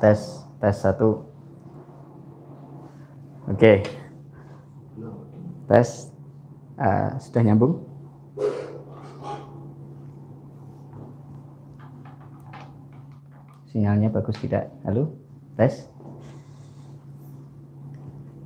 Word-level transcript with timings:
tes 0.00 0.44
tes 0.60 0.76
satu. 0.76 1.24
Oke. 3.46 3.86
Tes. 5.70 6.12
Uh, 6.76 7.16
sudah 7.16 7.40
nyambung? 7.40 7.80
Sinyalnya 13.72 14.12
bagus 14.12 14.36
tidak? 14.40 14.68
Halo? 14.84 15.16
Tes? 15.56 15.88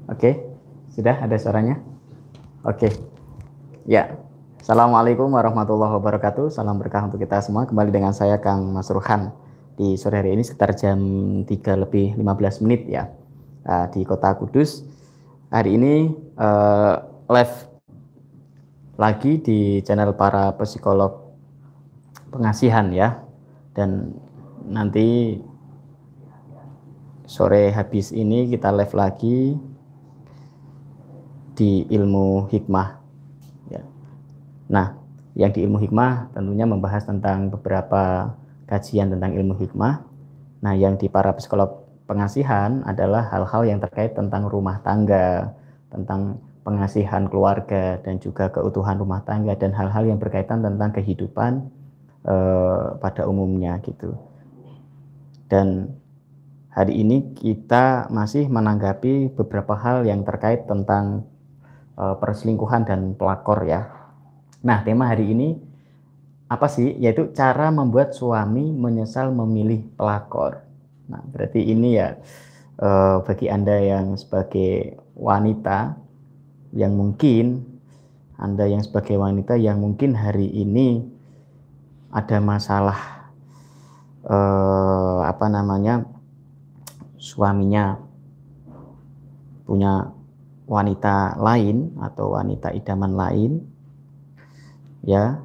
Oke. 0.07 0.46
Sudah 0.95 1.19
ada 1.19 1.35
suaranya? 1.39 1.82
Oke. 2.62 2.95
Ya. 3.87 4.14
Assalamualaikum 4.61 5.27
warahmatullahi 5.32 5.96
wabarakatuh. 5.98 6.53
Salam 6.53 6.79
berkah 6.79 7.03
untuk 7.09 7.19
kita 7.19 7.43
semua. 7.43 7.67
Kembali 7.67 7.91
dengan 7.91 8.14
saya 8.14 8.39
Kang 8.39 8.71
Mas 8.71 8.93
Ruhan 8.93 9.50
di 9.81 9.97
sore 9.97 10.21
hari 10.21 10.37
ini 10.37 10.45
sekitar 10.45 10.77
jam 10.77 11.01
3 11.49 11.49
lebih 11.89 12.12
15 12.21 12.69
menit 12.69 12.84
ya 12.84 13.09
uh, 13.65 13.89
di 13.89 14.05
kota 14.05 14.37
Kudus. 14.37 14.84
Hari 15.48 15.80
ini 15.80 16.12
uh, 16.37 17.01
live 17.33 17.56
lagi 19.01 19.41
di 19.41 19.80
channel 19.80 20.12
para 20.12 20.53
psikolog 20.61 21.33
pengasihan 22.29 22.93
ya 22.93 23.25
dan 23.73 24.12
nanti 24.69 25.41
sore 27.25 27.73
habis 27.73 28.12
ini 28.12 28.53
kita 28.53 28.69
live 28.77 28.92
lagi 28.92 29.56
di 31.56 31.89
ilmu 31.89 32.53
hikmah 32.53 32.89
ya. 33.73 33.81
Nah, 34.69 34.92
yang 35.33 35.56
di 35.56 35.65
ilmu 35.65 35.81
hikmah 35.81 36.37
tentunya 36.37 36.69
membahas 36.69 37.09
tentang 37.09 37.48
beberapa 37.48 38.37
kajian 38.70 39.10
tentang 39.10 39.34
ilmu 39.34 39.59
hikmah. 39.59 40.06
Nah, 40.62 40.74
yang 40.78 40.95
di 40.95 41.11
para 41.11 41.34
psikolog 41.34 41.83
pengasihan 42.06 42.87
adalah 42.87 43.27
hal-hal 43.34 43.66
yang 43.66 43.83
terkait 43.83 44.15
tentang 44.15 44.47
rumah 44.47 44.78
tangga, 44.86 45.50
tentang 45.91 46.39
pengasihan 46.62 47.27
keluarga 47.27 47.98
dan 48.05 48.22
juga 48.22 48.53
keutuhan 48.53 48.95
rumah 49.00 49.27
tangga 49.27 49.56
dan 49.58 49.75
hal-hal 49.75 50.06
yang 50.06 50.19
berkaitan 50.22 50.62
tentang 50.62 50.95
kehidupan 50.95 51.67
eh, 52.28 52.86
pada 53.00 53.27
umumnya 53.27 53.80
gitu. 53.83 54.14
Dan 55.50 55.98
hari 56.70 57.02
ini 57.02 57.34
kita 57.34 58.06
masih 58.14 58.47
menanggapi 58.47 59.34
beberapa 59.34 59.75
hal 59.75 60.06
yang 60.06 60.23
terkait 60.23 60.69
tentang 60.70 61.27
eh, 61.98 62.17
perselingkuhan 62.20 62.86
dan 62.86 63.19
pelakor 63.19 63.67
ya. 63.67 63.91
Nah, 64.61 64.84
tema 64.84 65.08
hari 65.08 65.33
ini 65.33 65.70
apa 66.51 66.67
sih? 66.67 66.98
Yaitu 66.98 67.31
cara 67.31 67.70
membuat 67.70 68.11
suami 68.11 68.75
menyesal 68.75 69.31
memilih 69.31 69.87
pelakor. 69.95 70.67
Nah, 71.07 71.23
berarti 71.31 71.62
ini 71.62 71.95
ya 71.95 72.19
eh, 72.83 73.17
bagi 73.23 73.47
Anda 73.47 73.79
yang 73.79 74.19
sebagai 74.19 74.98
wanita 75.15 75.95
yang 76.75 76.98
mungkin 76.98 77.67
Anda 78.34 78.67
yang 78.67 78.83
sebagai 78.83 79.15
wanita 79.15 79.55
yang 79.55 79.79
mungkin 79.79 80.19
hari 80.19 80.51
ini 80.51 81.07
ada 82.11 82.42
masalah 82.42 83.31
eh, 84.27 85.20
apa 85.23 85.47
namanya 85.47 86.03
suaminya 87.14 87.95
punya 89.70 90.11
wanita 90.67 91.39
lain 91.39 91.95
atau 92.03 92.35
wanita 92.35 92.75
idaman 92.75 93.14
lain 93.14 93.53
ya 95.07 95.39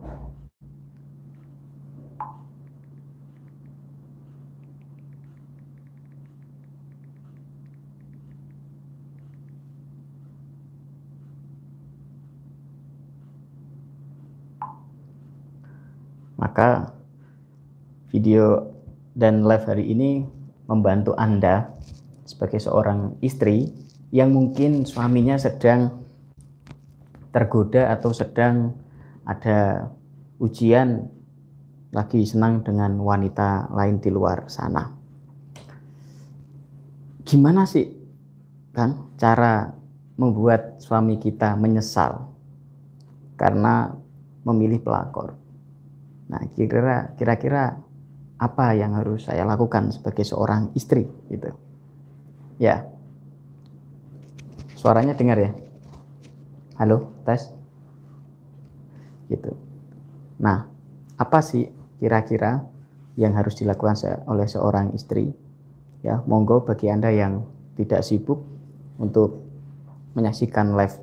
Maka 16.45 16.93
video 18.13 18.69
dan 19.17 19.41
live 19.49 19.65
hari 19.65 19.89
ini 19.89 20.21
membantu 20.69 21.17
Anda 21.17 21.73
sebagai 22.21 22.61
seorang 22.61 23.17
istri 23.25 23.73
yang 24.13 24.29
mungkin 24.29 24.85
suaminya 24.85 25.41
sedang 25.41 26.05
tergoda 27.33 27.89
atau 27.89 28.13
sedang 28.13 28.77
ada 29.25 29.89
ujian 30.37 31.09
lagi 31.89 32.21
senang 32.29 32.61
dengan 32.61 32.93
wanita 33.01 33.73
lain 33.73 33.97
di 33.97 34.13
luar 34.13 34.45
sana. 34.45 34.85
Gimana 37.25 37.65
sih 37.65 37.89
kan 38.69 39.17
cara 39.17 39.73
membuat 40.13 40.77
suami 40.77 41.17
kita 41.17 41.57
menyesal 41.57 42.29
karena 43.33 43.97
memilih 44.45 44.77
pelakor? 44.85 45.44
Nah, 46.25 46.41
kira-kira 46.57 47.13
kira-kira 47.17 47.63
apa 48.35 48.75
yang 48.75 48.97
harus 48.97 49.29
saya 49.29 49.47
lakukan 49.47 49.95
sebagai 49.95 50.25
seorang 50.27 50.73
istri 50.75 51.07
gitu. 51.31 51.55
Ya. 52.59 52.87
Suaranya 54.75 55.15
dengar 55.15 55.39
ya? 55.39 55.51
Halo, 56.75 57.15
tes. 57.23 57.49
Gitu. 59.31 59.55
Nah, 60.41 60.67
apa 61.15 61.39
sih 61.39 61.71
kira-kira 61.97 62.67
yang 63.15 63.31
harus 63.33 63.55
dilakukan 63.55 63.95
oleh 64.27 64.45
seorang 64.45 64.91
istri? 64.91 65.31
Ya, 66.03 66.21
monggo 66.27 66.61
bagi 66.61 66.91
Anda 66.91 67.09
yang 67.09 67.47
tidak 67.79 68.05
sibuk 68.05 68.45
untuk 69.01 69.41
menyaksikan 70.13 70.77
live 70.77 70.95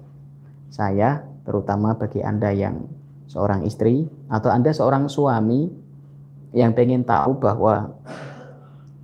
saya, 0.71 1.27
terutama 1.43 1.97
bagi 1.99 2.23
Anda 2.23 2.55
yang 2.55 2.87
seorang 3.27 3.65
istri 3.65 4.07
atau 4.33 4.49
Anda 4.49 4.73
seorang 4.73 5.13
suami 5.13 5.69
yang 6.57 6.73
pengen 6.73 7.05
tahu 7.05 7.37
bahwa 7.37 7.93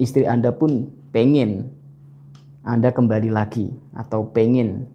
istri 0.01 0.25
Anda 0.25 0.57
pun 0.57 0.89
pengen 1.13 1.69
Anda 2.65 2.89
kembali 2.93 3.29
lagi 3.29 3.69
atau 3.93 4.25
pengen 4.33 4.89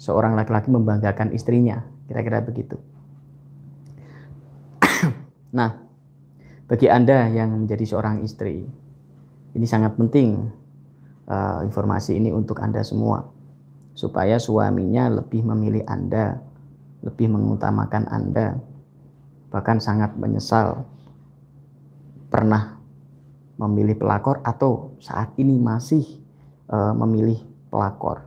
seorang 0.00 0.32
laki-laki 0.32 0.72
membanggakan 0.72 1.36
istrinya, 1.36 1.84
kira-kira 2.08 2.40
begitu. 2.40 2.80
nah, 5.58 5.76
bagi 6.64 6.88
Anda 6.88 7.28
yang 7.28 7.52
menjadi 7.64 7.84
seorang 7.84 8.24
istri, 8.24 8.64
ini 9.52 9.66
sangat 9.68 9.96
penting 10.00 10.48
uh, 11.28 11.60
informasi 11.64 12.16
ini 12.16 12.32
untuk 12.32 12.60
Anda 12.64 12.80
semua. 12.80 13.28
Supaya 13.94 14.42
suaminya 14.42 15.06
lebih 15.06 15.46
memilih 15.46 15.86
Anda 15.86 16.42
lebih 17.04 17.28
mengutamakan 17.28 18.08
Anda, 18.08 18.56
bahkan 19.54 19.78
sangat 19.78 20.10
menyesal 20.18 20.82
pernah 22.26 22.74
memilih 23.54 23.94
pelakor 23.94 24.42
atau 24.42 24.98
saat 24.98 25.30
ini 25.38 25.54
masih 25.62 26.02
e, 26.66 26.76
memilih 26.98 27.38
pelakor. 27.70 28.26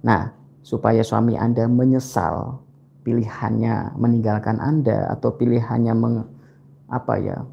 Nah, 0.00 0.32
supaya 0.64 1.04
suami 1.04 1.36
Anda 1.36 1.68
menyesal 1.68 2.64
pilihannya 3.04 4.00
meninggalkan 4.00 4.56
Anda 4.56 5.12
atau 5.12 5.36
pilihannya 5.36 5.92
meng, 5.92 6.24
apa 6.88 7.14
ya 7.20 7.44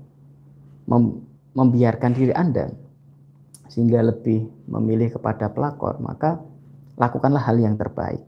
mem, 0.88 1.20
membiarkan 1.52 2.16
diri 2.16 2.32
Anda 2.32 2.72
sehingga 3.68 4.00
lebih 4.08 4.48
memilih 4.72 5.20
kepada 5.20 5.52
pelakor, 5.52 6.00
maka 6.00 6.40
lakukanlah 6.96 7.44
hal 7.44 7.60
yang 7.60 7.76
terbaik 7.76 8.24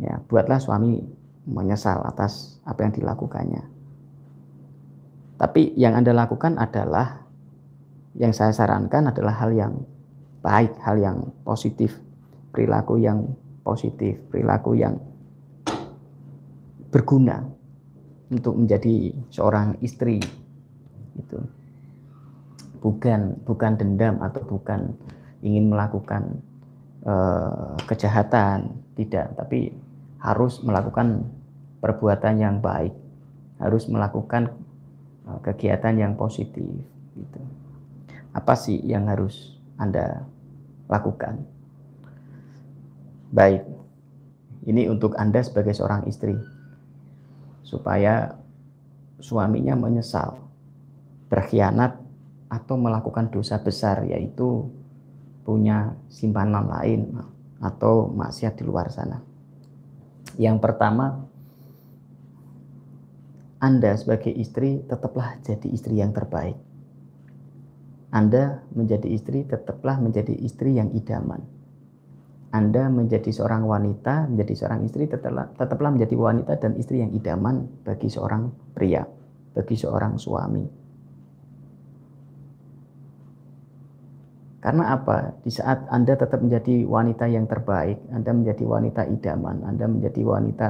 ya 0.00 0.16
buatlah 0.24 0.56
suami 0.56 1.19
menyesal 1.48 2.04
atas 2.04 2.60
apa 2.66 2.84
yang 2.84 2.92
dilakukannya. 2.92 3.64
Tapi 5.40 5.72
yang 5.80 5.96
Anda 5.96 6.12
lakukan 6.12 6.60
adalah 6.60 7.24
yang 8.12 8.36
saya 8.36 8.52
sarankan 8.52 9.08
adalah 9.08 9.40
hal 9.40 9.54
yang 9.54 9.72
baik, 10.44 10.76
hal 10.84 11.00
yang 11.00 11.32
positif, 11.46 11.96
perilaku 12.52 13.00
yang 13.00 13.24
positif, 13.64 14.20
perilaku 14.28 14.76
yang 14.76 15.00
berguna 16.90 17.46
untuk 18.30 18.58
menjadi 18.58 19.14
seorang 19.30 19.78
istri 19.82 20.18
itu 21.18 21.38
bukan 22.80 23.36
bukan 23.44 23.72
dendam 23.76 24.18
atau 24.24 24.42
bukan 24.42 24.94
ingin 25.44 25.70
melakukan 25.70 26.40
uh, 27.04 27.76
kejahatan 27.86 28.70
tidak 28.96 29.34
tapi 29.36 29.74
harus 30.20 30.60
melakukan 30.64 31.26
perbuatan 31.80 32.34
yang 32.40 32.56
baik, 32.60 32.92
harus 33.60 33.88
melakukan 33.88 34.52
uh, 35.28 35.40
kegiatan 35.40 35.96
yang 35.96 36.12
positif 36.16 36.64
gitu. 37.16 37.40
Apa 38.32 38.54
sih 38.54 38.78
yang 38.86 39.10
harus 39.10 39.58
Anda 39.80 40.24
lakukan? 40.86 41.42
Baik. 43.34 43.66
Ini 44.60 44.92
untuk 44.92 45.16
Anda 45.16 45.40
sebagai 45.40 45.72
seorang 45.72 46.04
istri 46.04 46.36
supaya 47.64 48.36
suaminya 49.22 49.72
menyesal 49.76 50.36
berkhianat 51.30 51.96
atau 52.50 52.74
melakukan 52.74 53.30
dosa 53.30 53.62
besar 53.62 54.02
yaitu 54.04 54.66
punya 55.46 55.94
simpanan 56.10 56.66
lain 56.66 57.14
atau 57.62 58.10
maksiat 58.10 58.58
di 58.58 58.64
luar 58.66 58.90
sana. 58.90 59.22
Yang 60.36 60.58
pertama, 60.58 61.29
Anda 63.60 63.92
sebagai 63.92 64.32
istri 64.32 64.80
tetaplah 64.88 65.36
jadi 65.44 65.68
istri 65.68 66.00
yang 66.00 66.16
terbaik. 66.16 66.56
Anda 68.08 68.64
menjadi 68.72 69.04
istri 69.12 69.44
tetaplah 69.44 70.00
menjadi 70.00 70.32
istri 70.32 70.80
yang 70.80 70.88
idaman. 70.96 71.44
Anda 72.56 72.88
menjadi 72.88 73.28
seorang 73.28 73.68
wanita, 73.68 74.32
menjadi 74.32 74.64
seorang 74.64 74.80
istri 74.88 75.06
tetaplah, 75.06 75.52
tetaplah 75.60 75.92
menjadi 75.92 76.16
wanita 76.16 76.56
dan 76.56 76.72
istri 76.80 77.04
yang 77.04 77.12
idaman 77.12 77.68
bagi 77.84 78.08
seorang 78.08 78.48
pria, 78.72 79.04
bagi 79.52 79.76
seorang 79.76 80.16
suami. 80.16 80.64
Karena 84.64 84.92
apa? 84.96 85.36
Di 85.44 85.52
saat 85.52 85.84
Anda 85.92 86.16
tetap 86.16 86.40
menjadi 86.40 86.88
wanita 86.88 87.28
yang 87.28 87.44
terbaik, 87.44 88.08
Anda 88.08 88.32
menjadi 88.32 88.64
wanita 88.64 89.04
idaman, 89.04 89.68
Anda 89.68 89.84
menjadi 89.84 90.20
wanita 90.24 90.68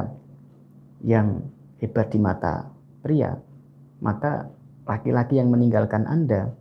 yang 1.07 1.39
hebat 1.81 2.13
di 2.13 2.21
mata 2.21 2.70
pria, 3.01 3.41
maka 4.01 4.49
laki-laki 4.89 5.37
yang 5.41 5.53
meninggalkan 5.53 6.09
Anda 6.09 6.53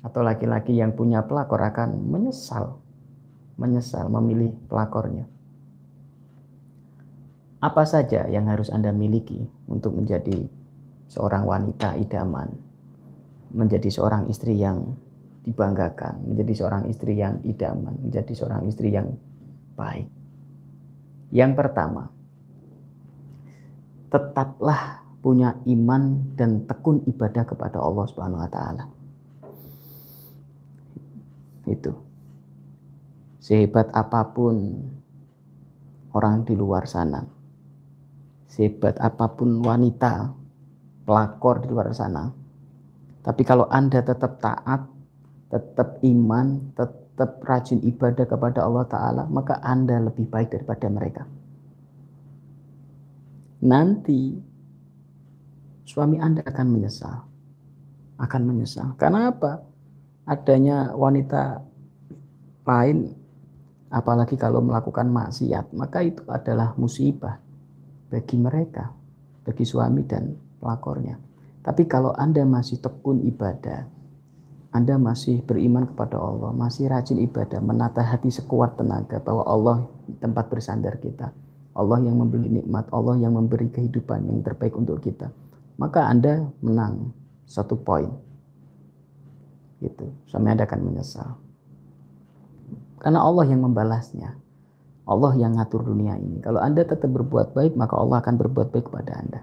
atau 0.00 0.24
laki-laki 0.24 0.76
yang 0.76 0.96
punya 0.96 1.24
pelakor 1.24 1.60
akan 1.60 2.08
menyesal, 2.08 2.80
menyesal 3.60 4.08
memilih 4.08 4.56
pelakornya. 4.68 5.28
Apa 7.60 7.84
saja 7.84 8.24
yang 8.32 8.48
harus 8.48 8.72
Anda 8.72 8.88
miliki 8.88 9.44
untuk 9.68 9.92
menjadi 9.92 10.48
seorang 11.12 11.44
wanita 11.44 12.00
idaman, 12.00 12.48
menjadi 13.52 13.92
seorang 13.92 14.32
istri 14.32 14.56
yang 14.56 14.96
dibanggakan, 15.44 16.24
menjadi 16.24 16.64
seorang 16.64 16.88
istri 16.88 17.20
yang 17.20 17.36
idaman, 17.44 18.00
menjadi 18.00 18.32
seorang 18.32 18.64
istri 18.64 18.96
yang 18.96 19.12
baik. 19.76 20.08
Yang 21.28 21.52
pertama, 21.60 22.08
tetaplah 24.08 24.99
punya 25.20 25.56
iman 25.68 26.32
dan 26.36 26.64
tekun 26.64 27.04
ibadah 27.04 27.44
kepada 27.44 27.80
Allah 27.80 28.04
Subhanahu 28.08 28.40
wa 28.40 28.50
taala. 28.50 28.84
Itu. 31.68 31.92
Sehebat 33.40 33.92
apa 33.92 34.32
pun 34.32 34.84
orang 36.12 36.42
di 36.44 36.54
luar 36.58 36.84
sana 36.84 37.40
sehebat 38.50 38.98
apa 38.98 39.30
pun 39.30 39.62
wanita 39.62 40.34
pelakor 41.06 41.62
di 41.62 41.70
luar 41.70 41.94
sana 41.94 42.26
tapi 43.22 43.46
kalau 43.46 43.70
anda 43.70 44.02
tetap 44.02 44.42
taat 44.42 44.90
tetap 45.50 46.02
iman 46.02 46.74
tetap 46.74 47.38
rajin 47.46 47.78
ibadah 47.86 48.26
kepada 48.26 48.66
Allah 48.66 48.86
Ta'ala 48.90 49.22
maka 49.30 49.62
anda 49.62 49.98
lebih 50.00 50.24
baik 50.30 50.56
daripada 50.56 50.88
mereka. 50.88 51.22
Nanti 53.60 54.40
suami 55.90 56.22
anda 56.22 56.46
akan 56.46 56.66
menyesal. 56.70 57.26
Akan 58.22 58.46
menyesal. 58.46 58.94
Karena 58.94 59.34
apa? 59.34 59.66
Adanya 60.30 60.94
wanita 60.94 61.66
lain 62.62 63.10
apalagi 63.90 64.38
kalau 64.38 64.62
melakukan 64.62 65.10
maksiat 65.10 65.74
maka 65.74 66.06
itu 66.06 66.22
adalah 66.30 66.78
musibah 66.78 67.42
bagi 68.06 68.38
mereka 68.38 68.94
bagi 69.42 69.66
suami 69.66 70.06
dan 70.06 70.30
pelakornya. 70.62 71.18
Tapi 71.60 71.84
kalau 71.90 72.14
Anda 72.14 72.46
masih 72.46 72.78
tekun 72.78 73.20
ibadah 73.26 73.84
Anda 74.70 74.96
masih 74.96 75.42
beriman 75.42 75.90
kepada 75.90 76.16
Allah 76.16 76.54
masih 76.54 76.86
rajin 76.86 77.18
ibadah 77.20 77.58
menata 77.58 78.00
hati 78.00 78.30
sekuat 78.30 78.78
tenaga 78.78 79.18
bahwa 79.18 79.42
Allah 79.44 79.76
tempat 80.22 80.46
bersandar 80.46 80.96
kita 81.02 81.34
Allah 81.74 81.98
yang 82.00 82.16
memberi 82.16 82.48
nikmat 82.48 82.86
Allah 82.94 83.18
yang 83.18 83.34
memberi 83.34 83.68
kehidupan 83.68 84.30
yang 84.30 84.40
terbaik 84.46 84.72
untuk 84.78 85.02
kita 85.02 85.28
maka 85.80 86.04
Anda 86.04 86.52
menang 86.60 87.16
satu 87.48 87.80
poin 87.80 88.12
Gitu. 89.80 90.12
Suami 90.28 90.52
Anda 90.52 90.68
akan 90.68 90.80
menyesal. 90.84 91.40
Karena 93.00 93.24
Allah 93.24 93.48
yang 93.48 93.64
membalasnya. 93.64 94.36
Allah 95.08 95.32
yang 95.40 95.56
ngatur 95.56 95.82
dunia 95.82 96.20
ini. 96.20 96.38
Kalau 96.44 96.60
Anda 96.60 96.84
tetap 96.84 97.08
berbuat 97.08 97.56
baik, 97.56 97.74
maka 97.74 97.96
Allah 97.96 98.20
akan 98.20 98.34
berbuat 98.36 98.68
baik 98.70 98.92
kepada 98.92 99.12
Anda. 99.18 99.40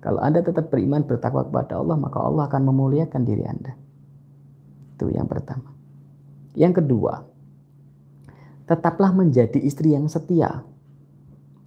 Kalau 0.00 0.22
Anda 0.22 0.40
tetap 0.40 0.70
beriman, 0.70 1.04
bertakwa 1.04 1.44
kepada 1.44 1.76
Allah, 1.76 1.98
maka 1.98 2.18
Allah 2.22 2.46
akan 2.48 2.62
memuliakan 2.70 3.22
diri 3.26 3.44
Anda. 3.44 3.74
Itu 4.96 5.10
yang 5.10 5.26
pertama. 5.26 5.74
Yang 6.54 6.80
kedua, 6.82 7.26
tetaplah 8.70 9.10
menjadi 9.12 9.58
istri 9.58 9.92
yang 9.92 10.06
setia. 10.06 10.62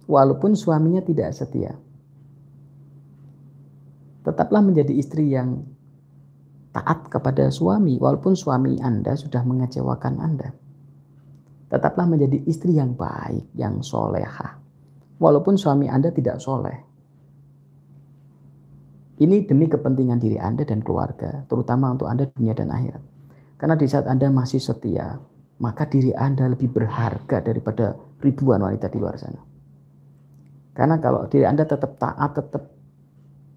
Walaupun 0.08 0.56
suaminya 0.56 1.04
tidak 1.04 1.36
setia. 1.36 1.76
Tetaplah 4.26 4.58
menjadi 4.58 4.90
istri 4.90 5.30
yang 5.30 5.62
taat 6.74 7.06
kepada 7.06 7.46
suami 7.46 7.94
walaupun 8.02 8.34
suami 8.34 8.82
Anda 8.82 9.14
sudah 9.14 9.46
mengecewakan 9.46 10.18
Anda. 10.18 10.50
Tetaplah 11.70 12.10
menjadi 12.10 12.42
istri 12.42 12.74
yang 12.74 12.98
baik, 12.98 13.54
yang 13.54 13.86
soleha. 13.86 14.58
Walaupun 15.22 15.54
suami 15.54 15.86
Anda 15.86 16.10
tidak 16.10 16.42
soleh. 16.42 16.74
Ini 19.16 19.48
demi 19.48 19.64
kepentingan 19.70 20.20
diri 20.20 20.36
Anda 20.36 20.68
dan 20.68 20.84
keluarga, 20.84 21.46
terutama 21.48 21.94
untuk 21.94 22.10
Anda 22.10 22.28
dunia 22.28 22.52
dan 22.52 22.68
akhirat. 22.68 23.00
Karena 23.56 23.74
di 23.78 23.88
saat 23.88 24.04
Anda 24.04 24.28
masih 24.28 24.60
setia, 24.60 25.16
maka 25.62 25.88
diri 25.88 26.12
Anda 26.12 26.52
lebih 26.52 26.68
berharga 26.68 27.40
daripada 27.40 27.96
ribuan 28.20 28.60
wanita 28.60 28.92
di 28.92 28.98
luar 29.00 29.16
sana. 29.16 29.40
Karena 30.76 31.00
kalau 31.00 31.24
diri 31.32 31.48
Anda 31.48 31.64
tetap 31.64 31.96
taat, 31.96 32.36
tetap 32.36 32.75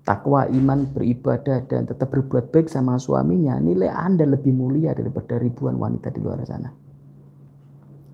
takwa, 0.10 0.50
iman, 0.50 0.90
beribadah, 0.90 1.70
dan 1.70 1.86
tetap 1.86 2.10
berbuat 2.10 2.50
baik 2.50 2.66
sama 2.66 2.98
suaminya, 2.98 3.62
nilai 3.62 3.94
Anda 3.94 4.26
lebih 4.26 4.50
mulia 4.58 4.98
daripada 4.98 5.38
ribuan 5.38 5.78
wanita 5.78 6.10
di 6.10 6.18
luar 6.18 6.42
sana. 6.50 6.74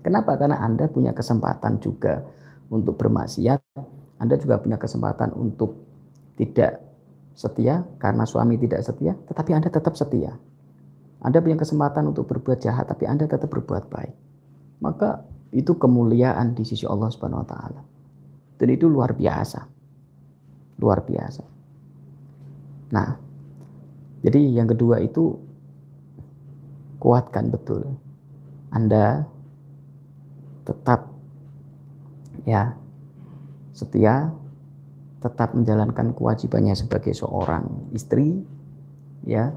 Kenapa? 0.04 0.36
Karena 0.36 0.60
Anda 0.60 0.92
punya 0.92 1.16
kesempatan 1.16 1.80
juga 1.80 2.20
untuk 2.68 3.00
bermaksiat, 3.00 3.80
Anda 4.20 4.36
juga 4.36 4.60
punya 4.60 4.76
kesempatan 4.76 5.32
untuk 5.40 5.88
tidak 6.36 6.84
setia 7.32 7.80
karena 7.96 8.28
suami 8.28 8.60
tidak 8.60 8.84
setia, 8.84 9.16
tetapi 9.16 9.56
Anda 9.56 9.72
tetap 9.72 9.96
setia. 9.96 10.36
Anda 11.24 11.40
punya 11.40 11.56
kesempatan 11.56 12.12
untuk 12.12 12.28
berbuat 12.28 12.60
jahat, 12.60 12.92
tapi 12.92 13.08
Anda 13.08 13.24
tetap 13.24 13.48
berbuat 13.48 13.88
baik. 13.88 14.14
Maka 14.84 15.24
itu 15.48 15.72
kemuliaan 15.80 16.52
di 16.52 16.68
sisi 16.68 16.84
Allah 16.84 17.08
Subhanahu 17.08 17.40
wa 17.40 17.48
taala. 17.48 17.80
Dan 18.60 18.68
itu 18.68 18.84
luar 18.84 19.16
biasa. 19.16 19.64
Luar 20.76 21.00
biasa. 21.00 21.55
Nah, 22.92 23.18
jadi 24.22 24.62
yang 24.62 24.70
kedua 24.70 25.02
itu 25.02 25.38
kuatkan 27.02 27.50
betul. 27.50 27.86
Anda 28.70 29.26
tetap 30.66 31.10
ya 32.46 32.74
setia, 33.76 34.32
tetap 35.20 35.52
menjalankan 35.52 36.16
kewajibannya 36.16 36.72
sebagai 36.72 37.12
seorang 37.12 37.92
istri, 37.92 38.40
ya, 39.28 39.52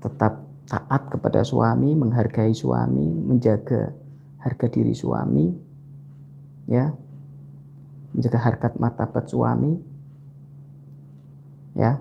tetap 0.00 0.46
taat 0.70 1.02
kepada 1.12 1.44
suami, 1.44 1.92
menghargai 1.98 2.54
suami, 2.56 3.10
menjaga 3.10 3.92
harga 4.40 4.66
diri 4.72 4.96
suami, 4.96 5.52
ya, 6.70 6.94
menjaga 8.16 8.38
harkat 8.40 8.72
martabat 8.80 9.28
suami, 9.28 9.76
ya 11.74 12.00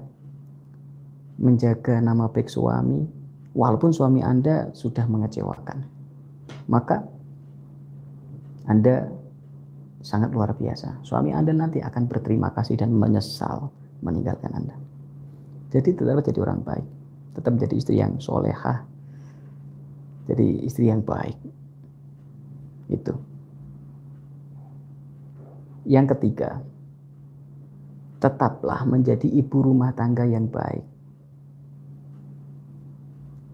menjaga 1.39 2.03
nama 2.03 2.27
baik 2.27 2.51
suami 2.51 3.07
walaupun 3.55 3.95
suami 3.95 4.19
Anda 4.21 4.75
sudah 4.75 5.07
mengecewakan. 5.07 5.79
Maka 6.69 7.01
Anda 8.69 9.09
sangat 10.03 10.31
luar 10.35 10.53
biasa. 10.55 11.01
Suami 11.01 11.33
Anda 11.33 11.55
nanti 11.55 11.81
akan 11.81 12.05
berterima 12.05 12.53
kasih 12.53 12.79
dan 12.79 12.93
menyesal 12.93 13.71
meninggalkan 14.03 14.51
Anda. 14.53 14.75
Jadi 15.69 15.95
tetap 15.95 16.23
jadi 16.25 16.39
orang 16.43 16.61
baik. 16.65 16.87
Tetap 17.37 17.51
menjadi 17.55 17.75
istri 17.77 17.95
yang 18.01 18.17
solehah. 18.17 18.85
Jadi 20.29 20.65
istri 20.65 20.89
yang 20.89 21.01
baik. 21.01 21.37
Itu. 22.89 23.13
Yang 25.89 26.17
ketiga 26.17 26.61
tetaplah 28.19 28.83
menjadi 28.83 29.25
ibu 29.25 29.63
rumah 29.63 29.95
tangga 29.95 30.27
yang 30.27 30.51
baik. 30.51 30.83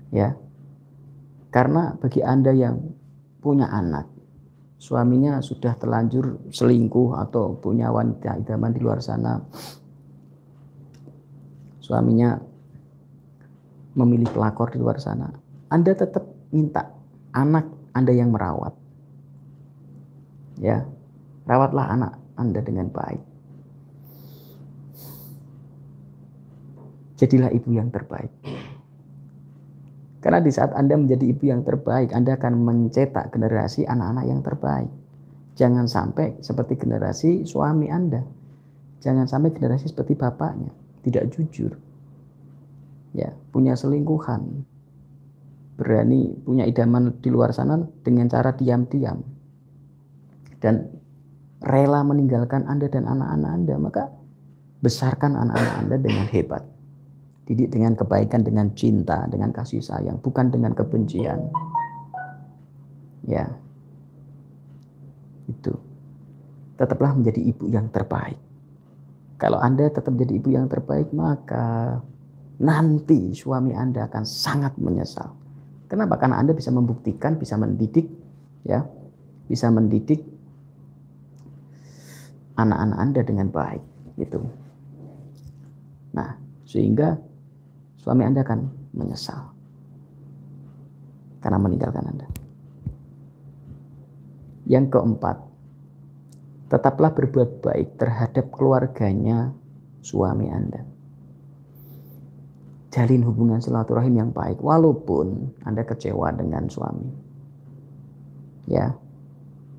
Ya. 0.09 0.33
Karena 1.53 1.95
bagi 1.95 2.19
Anda 2.19 2.51
yang 2.51 2.81
punya 3.39 3.69
anak, 3.69 4.09
suaminya 4.75 5.39
sudah 5.39 5.77
terlanjur 5.79 6.51
selingkuh 6.51 7.15
atau 7.15 7.55
punya 7.55 7.93
wanita 7.93 8.41
idaman 8.41 8.75
di 8.75 8.81
luar 8.83 8.99
sana, 8.99 9.39
suaminya 11.79 12.35
memilih 13.95 14.27
pelakor 14.35 14.73
di 14.75 14.83
luar 14.83 14.99
sana, 14.99 15.31
Anda 15.71 15.95
tetap 15.95 16.27
minta 16.51 16.91
anak 17.31 17.71
Anda 17.95 18.11
yang 18.11 18.35
merawat. 18.35 18.75
Ya, 20.59 20.83
rawatlah 21.47 21.87
anak 21.87 22.13
Anda 22.35 22.59
dengan 22.59 22.91
baik. 22.91 23.34
Jadilah 27.15 27.51
ibu 27.51 27.71
yang 27.71 27.87
terbaik. 27.91 28.31
Karena 30.25 30.41
di 30.41 30.49
saat 30.49 30.73
Anda 30.73 30.97
menjadi 30.97 31.21
ibu 31.31 31.43
yang 31.45 31.61
terbaik, 31.61 32.09
Anda 32.11 32.33
akan 32.33 32.57
mencetak 32.57 33.29
generasi 33.29 33.85
anak-anak 33.85 34.25
yang 34.25 34.41
terbaik. 34.41 34.89
Jangan 35.55 35.87
sampai 35.87 36.41
seperti 36.41 36.75
generasi 36.81 37.47
suami 37.47 37.87
Anda. 37.87 38.25
Jangan 39.05 39.29
sampai 39.29 39.53
generasi 39.53 39.87
seperti 39.93 40.17
bapaknya, 40.17 40.73
tidak 41.05 41.29
jujur. 41.29 41.77
Ya, 43.15 43.31
punya 43.53 43.77
selingkuhan. 43.77 44.65
Berani 45.77 46.35
punya 46.41 46.65
idaman 46.65 47.21
di 47.21 47.29
luar 47.29 47.53
sana 47.53 47.79
dengan 48.01 48.27
cara 48.27 48.51
diam-diam. 48.51 49.21
Dan 50.57 50.89
rela 51.61 52.01
meninggalkan 52.01 52.65
Anda 52.65 52.89
dan 52.89 53.05
anak-anak 53.05 53.51
Anda, 53.61 53.75
maka 53.77 54.03
besarkan 54.81 55.37
anak-anak 55.37 55.75
Anda 55.85 55.95
dengan 56.01 56.25
hebat. 56.33 56.74
Didik 57.45 57.69
dengan 57.69 57.93
kebaikan, 57.93 58.41
dengan 58.41 58.73
cinta, 58.73 59.29
dengan 59.29 59.53
kasih 59.53 59.77
sayang, 59.77 60.17
bukan 60.17 60.49
dengan 60.49 60.73
kebencian. 60.73 61.45
Ya, 63.25 63.49
itu 65.45 65.73
tetaplah 66.77 67.13
menjadi 67.13 67.41
ibu 67.41 67.69
yang 67.69 67.89
terbaik. 67.93 68.37
Kalau 69.37 69.61
Anda 69.61 69.93
tetap 69.93 70.09
menjadi 70.15 70.33
ibu 70.41 70.49
yang 70.57 70.65
terbaik, 70.65 71.13
maka 71.13 72.01
nanti 72.57 73.35
suami 73.35 73.77
Anda 73.77 74.07
akan 74.09 74.23
sangat 74.25 74.79
menyesal. 74.81 75.29
Kenapa? 75.85 76.17
Karena 76.17 76.41
Anda 76.41 76.57
bisa 76.57 76.73
membuktikan, 76.73 77.37
bisa 77.37 77.59
mendidik, 77.61 78.09
ya, 78.65 78.89
bisa 79.45 79.69
mendidik 79.69 80.25
anak-anak 82.57 82.97
Anda 82.97 83.21
dengan 83.21 83.47
baik, 83.53 83.83
gitu. 84.17 84.41
Nah, 86.15 86.39
sehingga 86.65 87.19
suami 88.05 88.21
Anda 88.21 88.45
akan 88.45 88.59
menyesal 88.93 89.41
karena 91.41 91.57
meninggalkan 91.57 92.05
Anda. 92.05 92.27
Yang 94.65 94.97
keempat, 94.97 95.37
tetaplah 96.69 97.13
berbuat 97.13 97.65
baik 97.65 98.01
terhadap 98.01 98.49
keluarganya 98.53 99.53
suami 100.01 100.49
Anda. 100.49 100.85
Jalin 102.93 103.25
hubungan 103.25 103.61
silaturahim 103.61 104.15
yang 104.15 104.31
baik 104.31 104.61
walaupun 104.61 105.53
Anda 105.65 105.85
kecewa 105.85 106.33
dengan 106.33 106.69
suami. 106.69 107.09
Ya. 108.69 108.93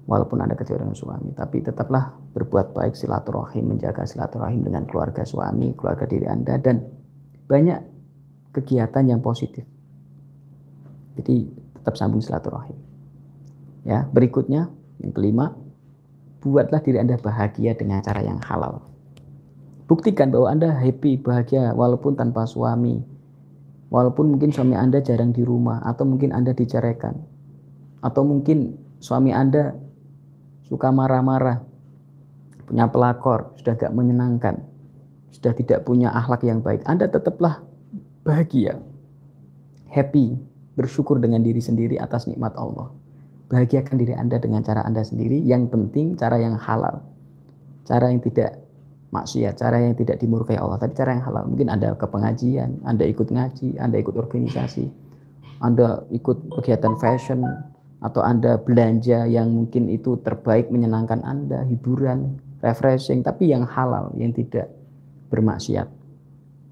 Walaupun 0.06 0.38
Anda 0.38 0.54
kecewa 0.54 0.86
dengan 0.86 0.94
suami, 0.94 1.34
tapi 1.34 1.66
tetaplah 1.66 2.14
berbuat 2.30 2.78
baik 2.78 2.94
silaturahim, 2.94 3.74
menjaga 3.74 4.06
silaturahim 4.06 4.62
dengan 4.62 4.86
keluarga 4.86 5.26
suami, 5.26 5.74
keluarga 5.74 6.06
diri 6.06 6.30
Anda 6.30 6.62
dan 6.62 6.86
banyak 7.50 7.95
kegiatan 8.56 9.04
yang 9.04 9.20
positif. 9.20 9.68
Jadi 11.20 11.52
tetap 11.76 12.00
sambung 12.00 12.24
silaturahim. 12.24 12.76
Ya, 13.84 14.08
berikutnya 14.08 14.72
yang 14.98 15.12
kelima, 15.12 15.54
buatlah 16.40 16.80
diri 16.80 16.98
Anda 16.98 17.20
bahagia 17.20 17.76
dengan 17.76 18.00
cara 18.00 18.24
yang 18.24 18.40
halal. 18.40 18.82
Buktikan 19.86 20.34
bahwa 20.34 20.50
Anda 20.50 20.74
happy, 20.74 21.22
bahagia 21.22 21.70
walaupun 21.76 22.18
tanpa 22.18 22.48
suami. 22.48 23.04
Walaupun 23.86 24.34
mungkin 24.34 24.50
suami 24.50 24.74
Anda 24.74 24.98
jarang 24.98 25.30
di 25.30 25.46
rumah 25.46 25.78
atau 25.86 26.02
mungkin 26.02 26.34
Anda 26.34 26.50
diceraikan. 26.50 27.14
Atau 28.02 28.26
mungkin 28.26 28.74
suami 28.98 29.30
Anda 29.30 29.78
suka 30.66 30.90
marah-marah, 30.90 31.62
punya 32.66 32.90
pelakor, 32.90 33.54
sudah 33.62 33.78
gak 33.78 33.94
menyenangkan, 33.94 34.66
sudah 35.30 35.54
tidak 35.54 35.86
punya 35.86 36.10
akhlak 36.10 36.42
yang 36.42 36.58
baik. 36.66 36.82
Anda 36.82 37.06
tetaplah 37.06 37.62
bahagia, 38.26 38.82
happy, 39.86 40.34
bersyukur 40.74 41.22
dengan 41.22 41.46
diri 41.46 41.62
sendiri 41.62 41.94
atas 42.02 42.26
nikmat 42.26 42.58
Allah. 42.58 42.90
Bahagiakan 43.46 43.94
diri 43.94 44.18
Anda 44.18 44.42
dengan 44.42 44.66
cara 44.66 44.82
Anda 44.82 45.06
sendiri. 45.06 45.38
Yang 45.46 45.70
penting 45.70 46.18
cara 46.18 46.42
yang 46.42 46.58
halal. 46.58 47.06
Cara 47.86 48.10
yang 48.10 48.18
tidak 48.18 48.66
maksiat, 49.14 49.54
cara 49.54 49.78
yang 49.78 49.94
tidak 49.94 50.18
dimurkai 50.18 50.58
Allah, 50.58 50.82
tapi 50.82 50.98
cara 50.98 51.14
yang 51.14 51.22
halal. 51.22 51.46
Mungkin 51.46 51.70
Anda 51.70 51.94
ke 51.94 52.06
pengajian, 52.10 52.82
Anda 52.82 53.06
ikut 53.06 53.30
ngaji, 53.30 53.78
Anda 53.78 54.02
ikut 54.02 54.18
organisasi, 54.18 54.90
Anda 55.62 56.02
ikut 56.10 56.50
kegiatan 56.58 56.98
fashion, 56.98 57.46
atau 58.02 58.20
Anda 58.20 58.60
belanja 58.60 59.24
yang 59.30 59.54
mungkin 59.54 59.88
itu 59.88 60.18
terbaik 60.20 60.68
menyenangkan 60.68 61.22
Anda, 61.22 61.64
hiburan, 61.64 62.42
refreshing, 62.60 63.22
tapi 63.22 63.54
yang 63.54 63.64
halal, 63.64 64.12
yang 64.18 64.34
tidak 64.34 64.74
bermaksiat. 65.30 65.95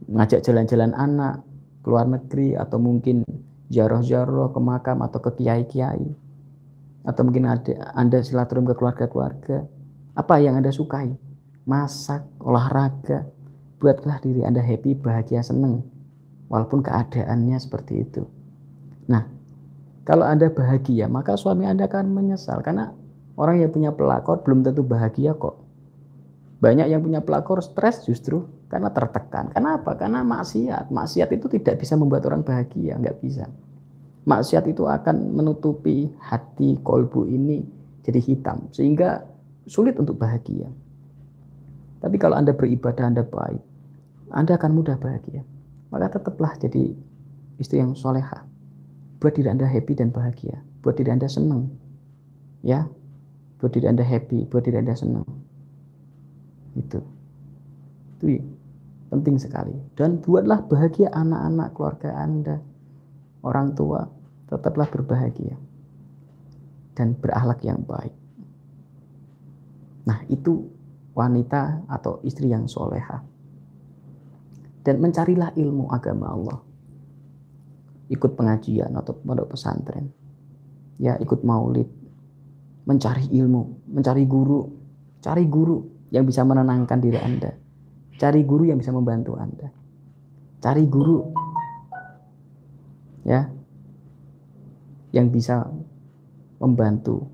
Ngajak 0.05 0.45
jalan-jalan 0.45 0.93
anak, 0.93 1.41
keluar 1.81 2.05
negeri, 2.05 2.57
atau 2.57 2.77
mungkin 2.77 3.25
jaroh-jaroh 3.73 4.53
ke 4.53 4.61
makam 4.61 5.01
atau 5.01 5.19
ke 5.21 5.41
kiai-kiai. 5.41 6.05
Atau 7.05 7.23
mungkin 7.25 7.49
ada 7.49 7.93
Anda 7.97 8.21
silaturahmi 8.21 8.73
ke 8.73 8.77
keluarga-keluarga. 8.77 9.65
Apa 10.17 10.41
yang 10.41 10.57
Anda 10.61 10.73
sukai? 10.73 11.13
Masak 11.65 12.29
olahraga 12.45 13.25
buatlah 13.81 14.21
diri 14.21 14.45
Anda 14.45 14.61
happy 14.61 14.97
bahagia 15.01 15.41
senang 15.41 15.85
walaupun 16.53 16.85
keadaannya 16.85 17.57
seperti 17.57 18.05
itu. 18.05 18.25
Nah 19.09 19.25
kalau 20.05 20.29
Anda 20.29 20.53
bahagia 20.53 21.09
maka 21.09 21.37
suami 21.37 21.65
Anda 21.65 21.89
akan 21.89 22.13
menyesal. 22.13 22.61
Karena 22.61 22.93
orang 23.41 23.65
yang 23.65 23.73
punya 23.73 23.91
pelakor 23.97 24.45
belum 24.45 24.65
tentu 24.65 24.85
bahagia 24.85 25.33
kok 25.37 25.64
banyak 26.65 26.89
yang 26.89 27.05
punya 27.05 27.21
pelakor 27.21 27.61
stres 27.61 28.09
justru 28.09 28.49
karena 28.73 28.89
tertekan. 28.89 29.53
Kenapa? 29.53 30.01
Karena 30.01 30.25
maksiat. 30.25 30.89
Maksiat 30.89 31.29
itu 31.37 31.53
tidak 31.53 31.85
bisa 31.85 31.93
membuat 32.01 32.25
orang 32.25 32.41
bahagia, 32.41 32.97
nggak 32.97 33.21
bisa. 33.21 33.45
Maksiat 34.25 34.65
itu 34.73 34.89
akan 34.89 35.37
menutupi 35.37 36.09
hati 36.25 36.81
kolbu 36.81 37.29
ini 37.29 37.61
jadi 38.01 38.17
hitam, 38.17 38.73
sehingga 38.73 39.29
sulit 39.69 40.01
untuk 40.01 40.17
bahagia. 40.17 40.65
Tapi 42.01 42.17
kalau 42.17 42.41
Anda 42.41 42.57
beribadah, 42.57 43.13
Anda 43.13 43.29
baik, 43.29 43.61
Anda 44.33 44.57
akan 44.57 44.71
mudah 44.73 44.97
bahagia. 44.97 45.45
Maka 45.93 46.17
tetaplah 46.17 46.57
jadi 46.57 46.97
istri 47.61 47.85
yang 47.85 47.93
soleha. 47.93 48.41
Buat 49.21 49.37
diri 49.37 49.53
Anda 49.53 49.69
happy 49.69 50.01
dan 50.01 50.09
bahagia. 50.09 50.65
Buat 50.81 50.97
diri 50.97 51.13
Anda 51.13 51.29
senang. 51.29 51.69
Ya, 52.65 52.89
buat 53.61 53.77
diri 53.77 53.85
Anda 53.85 54.01
happy, 54.01 54.49
buat 54.49 54.65
diri 54.65 54.81
Anda 54.81 54.97
senang. 54.97 55.29
Itu. 56.75 57.01
Itu 58.19 58.55
penting 59.15 59.39
sekali. 59.39 59.75
Dan 59.95 60.19
buatlah 60.19 60.67
bahagia 60.67 61.15
anak-anak 61.15 61.69
keluarga 61.71 62.11
Anda. 62.19 62.59
Orang 63.47 63.79
tua 63.79 64.03
tetaplah 64.51 64.91
berbahagia 64.91 65.55
dan 66.99 67.15
berakhlak 67.15 67.63
yang 67.63 67.85
baik. 67.87 68.15
Nah, 70.09 70.19
itu 70.27 70.67
wanita 71.15 71.87
atau 71.87 72.19
istri 72.27 72.51
yang 72.51 72.67
soleha. 72.67 73.23
Dan 74.85 75.01
mencarilah 75.01 75.55
ilmu 75.57 75.89
agama 75.89 76.27
Allah. 76.29 76.59
Ikut 78.13 78.37
pengajian 78.37 78.93
atau 78.93 79.17
pondok 79.17 79.57
pesantren. 79.57 80.13
Ya, 81.01 81.17
ikut 81.17 81.41
maulid. 81.41 81.89
Mencari 82.85 83.33
ilmu, 83.33 83.89
mencari 83.89 84.29
guru. 84.29 84.69
Cari 85.25 85.49
guru 85.49 85.94
yang 86.15 86.23
bisa 86.23 86.47
menenangkan 86.47 87.03
diri 87.03 87.19
Anda. 87.19 87.51
Cari 88.15 88.47
guru 88.47 88.71
yang 88.71 88.79
bisa 88.79 88.95
membantu 88.95 89.35
Anda. 89.35 89.67
Cari 90.63 90.87
guru 90.87 91.19
ya 93.27 93.51
yang 95.11 95.35
bisa 95.35 95.67
membantu 96.63 97.27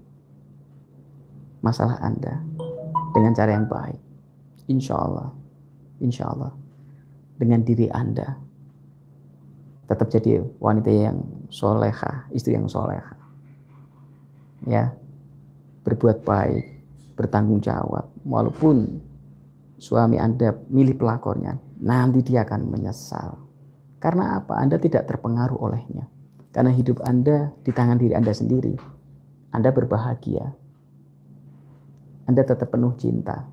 masalah 1.60 2.00
Anda 2.00 2.40
dengan 3.12 3.36
cara 3.36 3.52
yang 3.52 3.68
baik. 3.68 4.00
Insya 4.72 4.96
Allah, 4.96 5.28
insya 6.00 6.32
Allah, 6.32 6.56
dengan 7.36 7.60
diri 7.60 7.92
Anda 7.92 8.40
tetap 9.90 10.08
jadi 10.08 10.40
wanita 10.56 10.88
yang 10.88 11.20
soleha, 11.52 12.30
istri 12.32 12.56
yang 12.56 12.70
soleha. 12.70 13.18
Ya, 14.64 14.94
berbuat 15.82 16.22
baik, 16.22 16.79
bertanggung 17.20 17.60
jawab, 17.60 18.08
walaupun 18.24 19.04
suami 19.76 20.16
Anda 20.16 20.56
milih 20.72 20.96
pelakornya, 20.96 21.60
nanti 21.84 22.24
dia 22.24 22.48
akan 22.48 22.72
menyesal. 22.72 23.36
Karena 24.00 24.40
apa? 24.40 24.56
Anda 24.56 24.80
tidak 24.80 25.04
terpengaruh 25.04 25.60
olehnya. 25.60 26.08
Karena 26.48 26.72
hidup 26.72 27.04
Anda 27.04 27.52
di 27.60 27.68
tangan 27.76 28.00
diri 28.00 28.16
Anda 28.16 28.32
sendiri. 28.32 28.72
Anda 29.52 29.68
berbahagia. 29.68 30.48
Anda 32.24 32.42
tetap 32.48 32.72
penuh 32.72 32.96
cinta. 32.96 33.44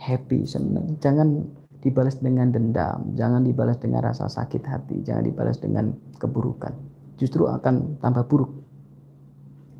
Happy, 0.00 0.48
senang. 0.48 0.96
Jangan 1.04 1.44
dibalas 1.84 2.16
dengan 2.16 2.48
dendam, 2.48 3.12
jangan 3.12 3.44
dibalas 3.44 3.76
dengan 3.76 4.08
rasa 4.08 4.24
sakit 4.32 4.64
hati, 4.64 5.04
jangan 5.04 5.28
dibalas 5.28 5.60
dengan 5.60 5.92
keburukan. 6.16 6.72
Justru 7.20 7.44
akan 7.44 8.00
tambah 8.00 8.24
buruk. 8.24 8.52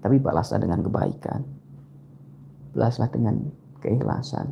Tapi 0.05 0.21
balaslah 0.21 0.61
dengan 0.61 0.85
kebaikan. 0.85 1.64
Balaslah 2.75 3.09
dengan 3.09 3.39
keikhlasan. 3.79 4.51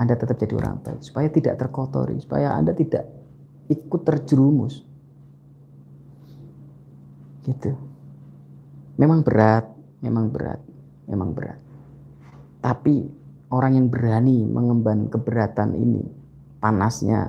Anda 0.00 0.16
tetap 0.16 0.40
jadi 0.40 0.56
orang 0.56 0.80
baik 0.80 1.04
supaya 1.04 1.28
tidak 1.28 1.60
terkotori, 1.60 2.16
supaya 2.24 2.56
Anda 2.56 2.72
tidak 2.72 3.04
ikut 3.68 4.00
terjerumus. 4.00 4.80
Gitu. 7.44 7.76
Memang 8.96 9.20
berat, 9.20 9.68
memang 10.00 10.32
berat, 10.32 10.60
memang 11.04 11.36
berat. 11.36 11.60
Tapi 12.64 13.04
orang 13.52 13.76
yang 13.76 13.86
berani 13.92 14.44
mengemban 14.48 15.12
keberatan 15.12 15.76
ini, 15.76 16.04
panasnya 16.60 17.28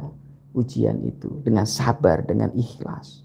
ujian 0.51 0.99
itu 1.07 1.43
dengan 1.43 1.63
sabar, 1.67 2.23
dengan 2.23 2.51
ikhlas, 2.55 3.20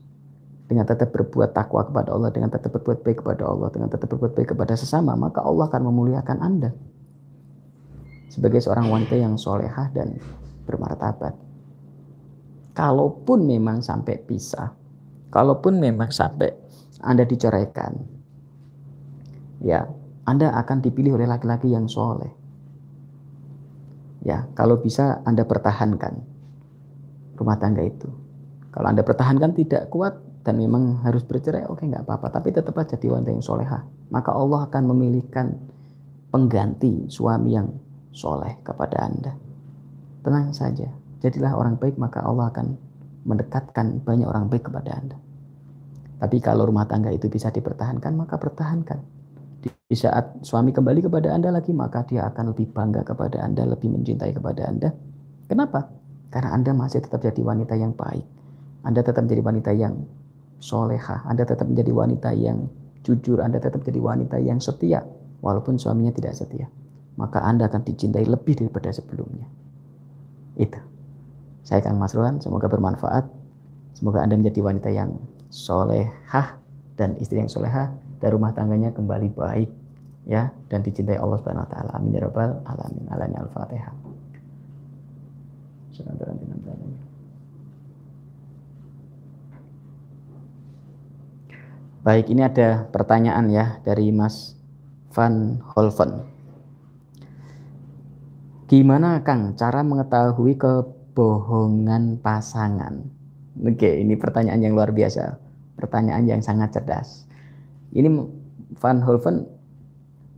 dengan 0.67 0.85
tetap 0.87 1.15
berbuat 1.15 1.55
takwa 1.55 1.87
kepada 1.87 2.11
Allah, 2.11 2.31
dengan 2.35 2.51
tetap 2.51 2.75
berbuat 2.75 3.07
baik 3.07 3.23
kepada 3.23 3.47
Allah, 3.47 3.71
dengan 3.71 3.89
tetap 3.91 4.11
berbuat 4.11 4.35
baik 4.35 4.55
kepada 4.55 4.75
sesama, 4.75 5.15
maka 5.15 5.43
Allah 5.43 5.71
akan 5.71 5.83
memuliakan 5.91 6.39
Anda 6.43 6.71
sebagai 8.31 8.59
seorang 8.61 8.91
wanita 8.91 9.15
yang 9.15 9.39
solehah 9.39 9.89
dan 9.95 10.19
bermartabat. 10.67 11.35
Kalaupun 12.77 13.47
memang 13.47 13.81
sampai 13.81 14.21
pisah, 14.21 14.75
kalaupun 15.33 15.79
memang 15.79 16.11
sampai 16.11 16.51
Anda 17.01 17.23
diceraikan, 17.25 17.97
ya 19.63 19.87
Anda 20.27 20.53
akan 20.61 20.83
dipilih 20.83 21.17
oleh 21.17 21.31
laki-laki 21.31 21.71
yang 21.73 21.87
soleh 21.87 22.47
Ya, 24.27 24.43
kalau 24.59 24.83
bisa 24.83 25.23
Anda 25.23 25.47
pertahankan 25.47 26.19
rumah 27.39 27.63
tangga 27.63 27.87
itu. 27.87 28.11
Kalau 28.75 28.91
Anda 28.91 29.07
pertahankan 29.07 29.55
tidak 29.55 29.87
kuat 29.95 30.19
dan 30.47 30.63
memang 30.63 31.03
harus 31.03 31.27
bercerai, 31.27 31.67
oke 31.67 31.83
nggak 31.83 32.07
apa-apa. 32.07 32.39
Tapi 32.39 32.55
tetap 32.55 32.79
aja 32.79 32.95
jadi 32.95 33.11
wanita 33.11 33.35
yang 33.35 33.43
solehah. 33.43 33.83
Maka 34.15 34.31
Allah 34.31 34.71
akan 34.71 34.83
memilihkan 34.95 35.59
pengganti 36.31 37.11
suami 37.11 37.59
yang 37.59 37.67
soleh 38.15 38.55
kepada 38.63 39.11
Anda. 39.11 39.35
Tenang 40.23 40.55
saja, 40.55 40.87
jadilah 41.19 41.51
orang 41.59 41.83
baik 41.83 41.99
maka 41.99 42.23
Allah 42.23 42.55
akan 42.55 42.79
mendekatkan 43.27 44.07
banyak 44.07 44.23
orang 44.31 44.47
baik 44.47 44.71
kepada 44.71 44.95
Anda. 44.95 45.19
Tapi 46.23 46.39
kalau 46.39 46.71
rumah 46.71 46.87
tangga 46.87 47.11
itu 47.11 47.27
bisa 47.27 47.51
dipertahankan, 47.51 48.15
maka 48.15 48.39
pertahankan. 48.39 49.03
Di 49.67 49.99
saat 49.99 50.47
suami 50.47 50.71
kembali 50.71 51.11
kepada 51.11 51.35
Anda 51.35 51.51
lagi, 51.51 51.75
maka 51.75 52.07
dia 52.07 52.23
akan 52.31 52.55
lebih 52.55 52.71
bangga 52.71 53.03
kepada 53.03 53.43
Anda, 53.43 53.67
lebih 53.67 53.91
mencintai 53.91 54.31
kepada 54.31 54.71
Anda. 54.71 54.95
Kenapa? 55.51 55.91
Karena 56.31 56.55
Anda 56.55 56.71
masih 56.71 57.03
tetap 57.03 57.19
jadi 57.19 57.43
wanita 57.43 57.75
yang 57.75 57.99
baik. 57.99 58.23
Anda 58.87 59.03
tetap 59.03 59.27
menjadi 59.27 59.43
wanita 59.43 59.71
yang 59.75 60.07
soleha. 60.61 61.25
Anda 61.27 61.45
tetap 61.45 61.69
menjadi 61.69 61.93
wanita 61.93 62.31
yang 62.37 62.69
jujur. 63.03 63.41
Anda 63.41 63.63
tetap 63.63 63.85
menjadi 63.85 64.01
wanita 64.03 64.37
yang 64.43 64.59
setia. 64.59 65.05
Walaupun 65.41 65.77
suaminya 65.77 66.13
tidak 66.13 66.35
setia. 66.35 66.67
Maka 67.17 67.41
Anda 67.45 67.69
akan 67.69 67.85
dicintai 67.85 68.25
lebih 68.29 68.61
daripada 68.61 68.93
sebelumnya. 68.93 69.49
Itu. 70.57 70.81
Saya 71.67 71.83
Kang 71.83 71.99
Mas 71.99 72.15
Rohan, 72.15 72.39
semoga 72.39 72.71
bermanfaat. 72.71 73.27
Semoga 73.97 74.21
Anda 74.21 74.37
menjadi 74.37 74.61
wanita 74.61 74.89
yang 74.93 75.17
solehah 75.49 76.61
dan 76.97 77.17
istri 77.17 77.41
yang 77.41 77.49
solehah 77.49 77.93
dan 78.21 78.29
rumah 78.33 78.53
tangganya 78.53 78.93
kembali 78.93 79.33
baik 79.33 79.71
ya 80.27 80.51
dan 80.69 80.83
dicintai 80.83 81.17
Allah 81.17 81.39
Subhanahu 81.41 81.65
wa 81.65 81.71
taala. 81.71 81.91
Amin 81.97 82.17
ya 82.17 82.27
rabbal 82.27 82.61
alamin. 82.67 83.05
Alani 83.09 83.37
al-Fatihah. 83.41 83.95
Baik, 92.07 92.31
ini 92.31 92.47
ada 92.47 92.87
pertanyaan 92.95 93.51
ya 93.51 93.83
dari 93.83 94.15
Mas 94.15 94.55
Van 95.11 95.59
Holven. 95.75 96.23
Gimana 98.71 99.27
Kang 99.27 99.59
cara 99.59 99.83
mengetahui 99.83 100.55
kebohongan 100.55 102.23
pasangan? 102.23 103.11
Oke, 103.59 103.91
ini 103.99 104.15
pertanyaan 104.15 104.63
yang 104.63 104.79
luar 104.79 104.95
biasa. 104.95 105.35
Pertanyaan 105.75 106.31
yang 106.31 106.47
sangat 106.47 106.79
cerdas. 106.79 107.27
Ini 107.91 108.07
Van 108.79 109.03
Holven 109.03 109.43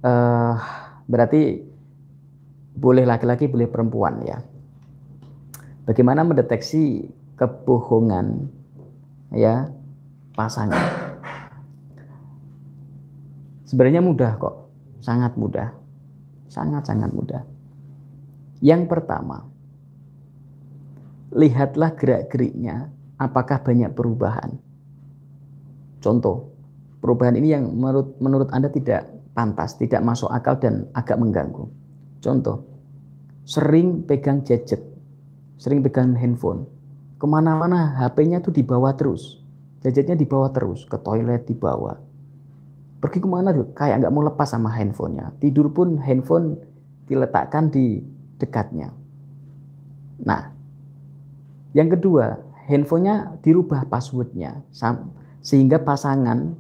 uh, 0.09 0.57
berarti 1.05 1.69
boleh 2.81 3.05
laki-laki, 3.05 3.45
boleh 3.45 3.69
perempuan 3.69 4.25
ya. 4.25 4.41
Bagaimana 5.85 6.25
mendeteksi 6.25 7.13
kebohongan 7.37 8.49
ya 9.37 9.69
pasangan? 10.33 11.08
Sebenarnya 13.69 14.01
mudah 14.01 14.41
kok, 14.41 14.73
sangat 15.05 15.37
mudah, 15.37 15.69
sangat-sangat 16.49 17.13
mudah. 17.13 17.45
Yang 18.65 18.89
pertama, 18.89 19.45
lihatlah 21.37 21.93
gerak-geriknya, 21.93 22.89
apakah 23.21 23.61
banyak 23.61 23.93
perubahan. 23.93 24.57
Contoh, 26.01 26.49
perubahan 27.05 27.37
ini 27.37 27.53
yang 27.53 27.69
menurut 27.69 28.17
menurut 28.25 28.49
Anda 28.57 28.73
tidak 28.73 29.05
pantas, 29.37 29.77
tidak 29.77 30.01
masuk 30.01 30.33
akal 30.33 30.57
dan 30.57 30.89
agak 30.97 31.21
mengganggu. 31.21 31.69
Contoh, 32.25 32.65
sering 33.45 34.09
pegang 34.09 34.49
gadget, 34.49 34.81
sering 35.61 35.85
pegang 35.85 36.17
handphone, 36.17 36.65
ke 37.21 37.27
mana-mana 37.29 38.01
HP-nya 38.01 38.41
tuh 38.41 38.57
dibawa 38.57 38.97
terus, 38.97 39.45
gadgetnya 39.85 40.17
dibawa 40.17 40.49
terus, 40.57 40.89
ke 40.89 40.97
toilet 41.05 41.45
dibawa, 41.45 42.08
pergi 42.99 43.19
ke 43.23 43.29
mana 43.31 43.55
tuh 43.55 43.71
kayak 43.79 44.03
nggak 44.03 44.13
mau 44.15 44.27
lepas 44.27 44.51
sama 44.51 44.71
handphonenya, 44.75 45.31
tidur 45.39 45.71
pun 45.71 45.99
handphone 46.03 46.59
diletakkan 47.07 47.71
di 47.71 48.03
dekatnya. 48.43 48.91
Nah, 50.23 50.51
yang 51.73 51.89
kedua, 51.95 52.39
handphonenya 52.67 53.39
dirubah 53.43 53.87
passwordnya 53.87 54.67
sehingga 55.41 55.79
pasangan 55.81 56.59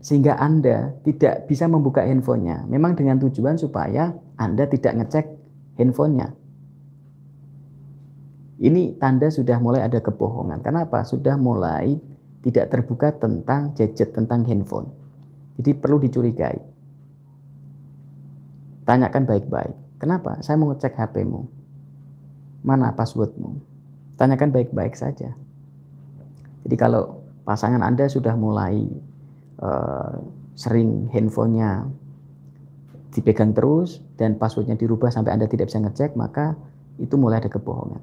sehingga 0.00 0.40
Anda 0.40 0.96
tidak 1.04 1.44
bisa 1.44 1.68
membuka 1.68 2.00
handphonenya. 2.00 2.64
Memang 2.66 2.96
dengan 2.96 3.20
tujuan 3.20 3.60
supaya 3.60 4.16
Anda 4.40 4.64
tidak 4.64 4.96
ngecek 4.96 5.26
handphonenya. 5.76 6.32
Ini 8.60 9.00
tanda 9.00 9.32
sudah 9.32 9.56
mulai 9.56 9.84
ada 9.84 10.04
kebohongan. 10.04 10.60
Kenapa? 10.60 11.00
Sudah 11.04 11.40
mulai 11.40 11.96
tidak 12.44 12.68
terbuka 12.72 13.12
tentang 13.16 13.72
gadget, 13.72 14.12
tentang 14.12 14.44
handphone. 14.44 14.99
Jadi 15.60 15.76
perlu 15.76 16.00
dicurigai. 16.00 16.56
Tanyakan 18.88 19.28
baik-baik. 19.28 20.00
Kenapa? 20.00 20.40
Saya 20.40 20.56
mau 20.56 20.72
ngecek 20.72 20.96
HP-mu. 20.96 21.44
Mana 22.64 22.96
passwordmu? 22.96 23.60
Tanyakan 24.16 24.56
baik-baik 24.56 24.96
saja. 24.96 25.36
Jadi 26.64 26.76
kalau 26.80 27.20
pasangan 27.44 27.84
Anda 27.84 28.08
sudah 28.08 28.32
mulai 28.40 28.88
uh, 29.60 30.16
sering 30.56 31.12
handphonenya 31.12 31.84
dipegang 33.12 33.52
terus 33.52 34.00
dan 34.16 34.40
passwordnya 34.40 34.80
dirubah 34.80 35.12
sampai 35.12 35.36
Anda 35.36 35.44
tidak 35.44 35.68
bisa 35.68 35.84
ngecek, 35.84 36.16
maka 36.16 36.56
itu 36.96 37.20
mulai 37.20 37.44
ada 37.44 37.52
kebohongan. 37.52 38.00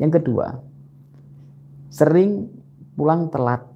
Yang 0.00 0.24
kedua, 0.24 0.64
sering 1.92 2.48
pulang 2.96 3.28
telat, 3.28 3.68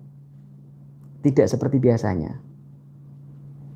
tidak 1.20 1.53
seperti 1.53 1.77
biasanya. 1.77 2.48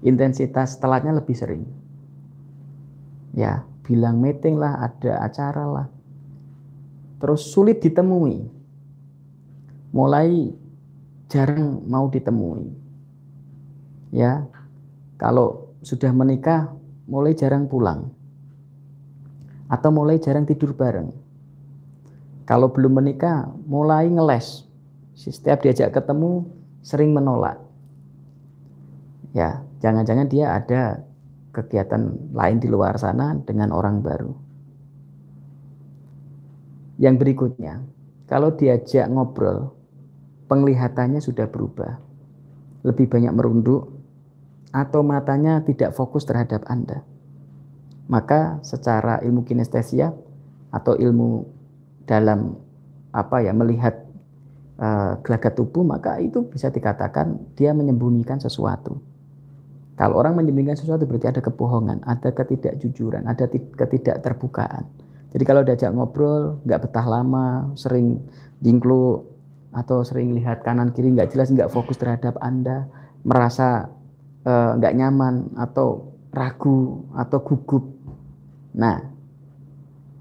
Intensitas 0.03 0.77
telatnya 0.83 1.15
lebih 1.17 1.35
sering. 1.35 1.62
Ya, 3.33 3.65
bilang 3.87 4.19
meeting 4.19 4.59
lah, 4.59 4.83
ada 4.83 5.23
acara 5.25 5.65
lah. 5.65 5.87
Terus 7.23 7.49
sulit 7.49 7.79
ditemui. 7.79 8.43
Mulai 9.95 10.51
jarang 11.31 11.87
mau 11.87 12.11
ditemui 12.12 12.83
ya 14.12 14.45
kalau 15.17 15.73
sudah 15.81 16.12
menikah 16.12 16.71
mulai 17.09 17.33
jarang 17.33 17.67
pulang 17.67 18.12
atau 19.73 19.88
mulai 19.88 20.21
jarang 20.21 20.45
tidur 20.45 20.77
bareng. 20.77 21.09
Kalau 22.45 22.69
belum 22.69 23.01
menikah 23.01 23.49
mulai 23.65 24.12
ngeles. 24.12 24.69
Setiap 25.17 25.65
diajak 25.65 25.97
ketemu 25.97 26.45
sering 26.85 27.17
menolak. 27.17 27.57
Ya, 29.33 29.65
jangan-jangan 29.83 30.31
dia 30.31 30.55
ada 30.55 31.03
kegiatan 31.53 32.33
lain 32.33 32.59
di 32.62 32.71
luar 32.71 32.97
sana 32.97 33.37
dengan 33.42 33.75
orang 33.75 34.01
baru. 34.01 34.33
Yang 37.03 37.14
berikutnya, 37.18 37.83
kalau 38.31 38.55
diajak 38.55 39.11
ngobrol, 39.11 39.75
penglihatannya 40.47 41.18
sudah 41.18 41.51
berubah. 41.51 41.99
Lebih 42.87 43.11
banyak 43.11 43.35
merunduk, 43.35 43.90
atau 44.73 45.05
matanya 45.05 45.61
tidak 45.61 45.92
fokus 45.92 46.25
terhadap 46.25 46.64
Anda. 46.66 47.05
Maka 48.09 48.64
secara 48.64 49.21
ilmu 49.21 49.45
kinestesia 49.45 50.11
atau 50.73 50.97
ilmu 50.97 51.45
dalam 52.09 52.57
apa 53.12 53.45
ya 53.45 53.53
melihat 53.53 54.09
uh, 54.81 55.21
gelagat 55.21 55.53
tubuh 55.53 55.85
maka 55.85 56.16
itu 56.18 56.49
bisa 56.49 56.73
dikatakan 56.73 57.53
dia 57.53 57.77
menyembunyikan 57.77 58.40
sesuatu. 58.40 59.12
Kalau 60.03 60.19
orang 60.19 60.35
menyembunyikan 60.35 60.75
sesuatu 60.75 61.07
berarti 61.07 61.31
ada 61.31 61.38
kebohongan, 61.38 62.03
ada 62.03 62.35
ketidakjujuran, 62.35 63.23
ada 63.23 63.47
ketidakterbukaan. 63.47 64.83
Jadi 65.31 65.45
kalau 65.47 65.62
diajak 65.62 65.95
ngobrol 65.95 66.59
nggak 66.67 66.91
betah 66.91 67.07
lama, 67.07 67.71
sering 67.79 68.19
jingklu 68.59 69.23
atau 69.71 70.03
sering 70.03 70.35
lihat 70.35 70.67
kanan 70.67 70.91
kiri 70.91 71.15
nggak 71.15 71.31
jelas, 71.31 71.55
nggak 71.55 71.71
fokus 71.71 72.03
terhadap 72.03 72.35
anda, 72.43 72.91
merasa 73.23 73.95
uh, 74.43 74.75
nggak 74.75 74.91
nyaman 74.91 75.55
atau 75.55 76.19
ragu 76.35 77.07
atau 77.15 77.38
gugup. 77.38 77.87
Nah, 78.75 79.07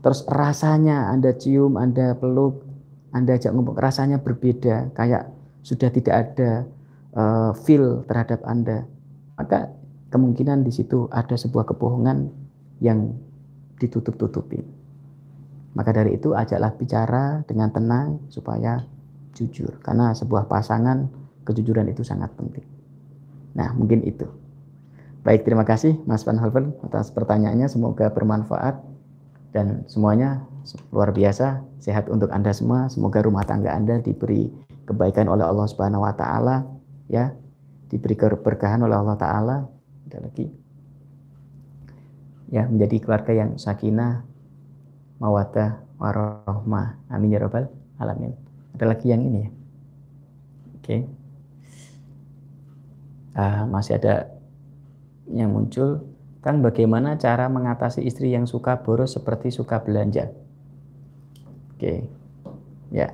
terus 0.05 0.21
rasanya 0.29 1.09
anda 1.09 1.33
cium, 1.33 1.73
anda 1.81 2.13
peluk, 2.13 2.61
anda 3.17 3.33
ajak 3.33 3.49
ngomong 3.49 3.81
rasanya 3.81 4.21
berbeda, 4.21 4.93
kayak 4.93 5.25
sudah 5.65 5.89
tidak 5.89 6.15
ada 6.21 6.69
uh, 7.17 7.51
feel 7.65 8.05
terhadap 8.05 8.45
Anda, 8.45 8.85
maka 9.35 9.71
kemungkinan 10.11 10.63
di 10.67 10.71
situ 10.73 11.07
ada 11.11 11.35
sebuah 11.35 11.69
kebohongan 11.71 12.31
yang 12.83 13.15
ditutup-tutupi. 13.79 14.61
Maka 15.71 15.95
dari 15.95 16.19
itu 16.19 16.35
ajaklah 16.35 16.75
bicara 16.75 17.23
dengan 17.47 17.71
tenang 17.71 18.19
supaya 18.27 18.83
jujur, 19.31 19.79
karena 19.79 20.11
sebuah 20.11 20.51
pasangan 20.51 21.07
kejujuran 21.47 21.87
itu 21.87 22.03
sangat 22.03 22.29
penting. 22.35 22.67
Nah, 23.55 23.71
mungkin 23.71 24.03
itu. 24.03 24.27
Baik, 25.21 25.47
terima 25.47 25.63
kasih 25.63 26.01
Mas 26.03 26.27
Van 26.27 26.35
Halven 26.41 26.75
atas 26.83 27.13
pertanyaannya. 27.13 27.69
Semoga 27.71 28.11
bermanfaat 28.11 28.83
dan 29.55 29.83
semuanya 29.87 30.43
luar 30.91 31.11
biasa 31.11 31.63
sehat 31.81 32.07
untuk 32.07 32.31
Anda 32.31 32.53
semua 32.55 32.87
semoga 32.87 33.19
rumah 33.25 33.43
tangga 33.43 33.73
Anda 33.73 33.99
diberi 33.99 34.47
kebaikan 34.87 35.27
oleh 35.27 35.43
Allah 35.43 35.67
Subhanahu 35.67 36.05
wa 36.05 36.13
taala 36.15 36.63
ya 37.11 37.33
diberi 37.91 38.15
keberkahan 38.15 38.79
oleh 38.87 38.95
Allah 38.95 39.17
taala 39.19 39.57
ada 40.07 40.17
lagi 40.23 40.47
ya 42.47 42.63
menjadi 42.71 42.95
keluarga 43.03 43.31
yang 43.35 43.59
sakinah 43.59 44.23
mawaddah 45.19 45.83
warahmah 45.99 46.95
amin 47.11 47.35
ya 47.35 47.39
rabbal 47.43 47.67
alamin 47.99 48.31
ada 48.79 48.85
lagi 48.87 49.11
yang 49.11 49.21
ini 49.27 49.39
ya 49.43 49.49
oke 49.51 50.79
okay. 50.79 50.99
uh, 53.35 53.63
masih 53.67 53.99
ada 53.99 54.31
yang 55.27 55.51
muncul 55.51 56.07
Kang, 56.41 56.65
bagaimana 56.65 57.21
cara 57.21 57.45
mengatasi 57.53 58.01
istri 58.01 58.33
yang 58.33 58.49
suka 58.49 58.81
boros 58.81 59.13
seperti 59.13 59.53
suka 59.53 59.77
belanja? 59.77 60.33
Oke, 61.77 62.09
ya. 62.89 63.13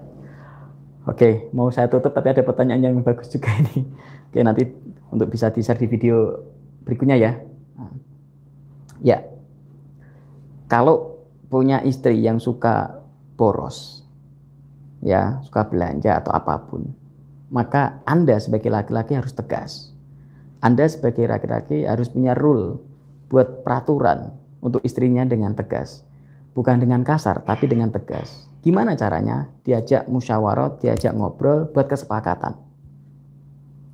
Oke, 1.03 1.51
mau 1.51 1.67
saya 1.67 1.91
tutup 1.91 2.15
tapi 2.15 2.31
ada 2.31 2.39
pertanyaan 2.39 2.87
yang 2.87 2.95
bagus 3.03 3.27
juga 3.27 3.51
ini. 3.59 3.83
Oke, 4.38 4.45
nanti 4.45 4.69
untuk 5.10 5.34
bisa 5.34 5.50
di-share 5.50 5.82
di 5.82 5.89
video 5.89 6.30
berikutnya 6.86 7.17
ya. 7.17 7.41
Ya, 9.02 9.26
kalau 10.69 11.26
punya 11.50 11.82
istri 11.82 12.21
yang 12.21 12.38
suka 12.38 13.02
boros, 13.34 14.06
ya 15.02 15.41
suka 15.41 15.65
belanja 15.65 16.21
atau 16.21 16.38
apa 16.38 16.69
pun, 16.69 16.86
maka 17.50 17.97
Anda 18.06 18.38
sebagai 18.38 18.69
laki-laki 18.69 19.17
harus 19.17 19.34
tegas. 19.34 19.89
Anda 20.62 20.86
sebagai 20.86 21.26
laki-laki 21.26 21.89
harus 21.89 22.13
punya 22.13 22.38
rule 22.38 22.78
buat 23.34 23.65
peraturan 23.65 24.38
untuk 24.62 24.86
istrinya 24.86 25.26
dengan 25.26 25.58
tegas. 25.58 26.06
Bukan 26.54 26.78
dengan 26.78 27.02
kasar, 27.02 27.41
tapi 27.41 27.65
dengan 27.65 27.89
tegas. 27.89 28.45
Gimana 28.62 28.93
caranya? 28.93 29.50
Diajak 29.65 30.06
musyawarah, 30.06 30.78
diajak 30.78 31.17
ngobrol, 31.17 31.73
buat 31.73 31.89
kesepakatan. 31.89 32.66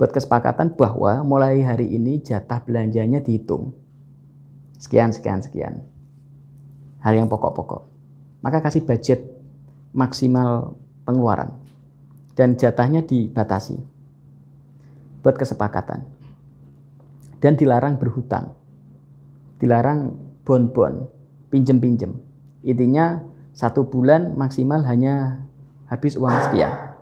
Buat 0.04 0.12
kesepakatan 0.12 0.76
bahwa 0.76 1.24
mulai 1.24 1.64
hari 1.64 1.88
ini 1.88 2.20
jatah 2.20 2.60
belanjanya 2.60 3.24
dihitung. 3.24 3.72
Sekian, 4.76 5.16
sekian, 5.16 5.40
sekian. 5.40 5.80
Hal 7.00 7.16
yang 7.16 7.32
pokok-pokok. 7.32 7.88
Maka 8.44 8.60
kasih 8.60 8.84
budget 8.84 9.24
maksimal 9.96 10.76
pengeluaran. 11.08 11.56
Dan 12.36 12.60
jatahnya 12.60 13.08
dibatasi. 13.08 13.80
Buat 15.24 15.40
kesepakatan. 15.40 16.04
Dan 17.40 17.56
dilarang 17.56 17.96
berhutang 17.96 18.60
dilarang 19.64 20.12
bon-bon, 20.44 21.08
pinjem-pinjem. 21.48 22.12
Intinya 22.68 23.24
satu 23.56 23.88
bulan 23.88 24.36
maksimal 24.36 24.84
hanya 24.84 25.40
habis 25.88 26.20
uang 26.20 26.52
sekian. 26.52 27.00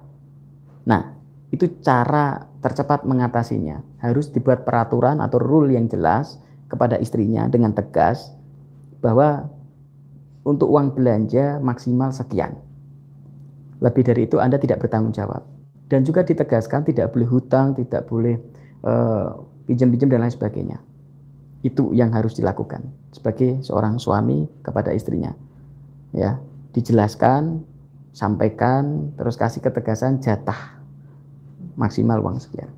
Nah, 0.85 1.17
itu 1.51 1.67
cara 1.83 2.47
tercepat 2.63 3.03
mengatasinya. 3.03 3.83
Harus 3.99 4.31
dibuat 4.31 4.63
peraturan 4.63 5.19
atau 5.19 5.37
rule 5.37 5.75
yang 5.75 5.91
jelas 5.91 6.39
kepada 6.71 6.95
istrinya 6.97 7.51
dengan 7.51 7.75
tegas 7.75 8.31
bahwa 9.03 9.51
untuk 10.47 10.71
uang 10.71 10.95
belanja 10.95 11.59
maksimal 11.59 12.15
sekian. 12.15 12.55
Lebih 13.83 14.03
dari 14.07 14.25
itu 14.25 14.39
Anda 14.39 14.57
tidak 14.57 14.79
bertanggung 14.79 15.11
jawab. 15.11 15.43
Dan 15.91 16.07
juga 16.07 16.23
ditegaskan 16.23 16.87
tidak 16.87 17.11
boleh 17.11 17.27
hutang, 17.27 17.75
tidak 17.75 18.07
boleh 18.07 18.39
uh, 18.87 19.35
pinjam-pinjam 19.67 20.07
dan 20.07 20.23
lain 20.23 20.31
sebagainya. 20.31 20.79
Itu 21.67 21.91
yang 21.91 22.15
harus 22.15 22.39
dilakukan 22.39 22.87
sebagai 23.11 23.59
seorang 23.59 23.99
suami 23.99 24.47
kepada 24.63 24.95
istrinya. 24.95 25.35
Ya, 26.15 26.39
dijelaskan, 26.71 27.67
sampaikan, 28.15 29.11
terus 29.19 29.35
kasih 29.35 29.59
ketegasan 29.59 30.23
jatah 30.23 30.80
maksimal 31.75 32.19
uang 32.19 32.37
sekian. 32.39 32.69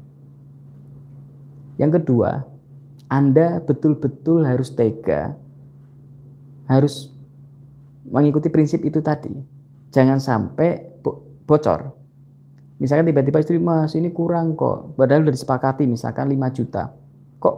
Yang 1.82 2.02
kedua, 2.02 2.46
Anda 3.10 3.62
betul-betul 3.62 4.46
harus 4.46 4.74
tega, 4.74 5.34
harus 6.70 7.14
mengikuti 8.06 8.50
prinsip 8.50 8.86
itu 8.86 9.02
tadi. 9.02 9.34
Jangan 9.94 10.18
sampai 10.22 11.02
bocor. 11.46 11.94
Misalkan 12.82 13.08
tiba-tiba 13.08 13.40
istri, 13.40 13.62
mas 13.62 13.94
ini 13.94 14.10
kurang 14.10 14.58
kok. 14.58 14.98
Padahal 14.98 15.24
sudah 15.24 15.36
disepakati 15.36 15.86
misalkan 15.86 16.28
5 16.28 16.58
juta. 16.58 16.92
Kok 17.40 17.56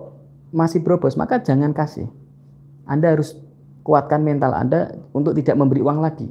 masih 0.51 0.83
berobos, 0.83 1.15
maka 1.15 1.41
jangan 1.41 1.71
kasih. 1.71 2.05
Anda 2.85 3.15
harus 3.15 3.33
kuatkan 3.81 4.21
mental 4.21 4.53
Anda 4.53 4.93
untuk 5.15 5.33
tidak 5.33 5.55
memberi 5.57 5.81
uang 5.81 6.03
lagi. 6.03 6.29